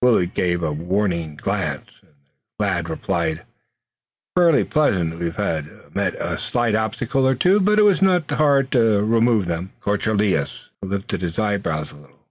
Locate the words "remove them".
9.04-9.72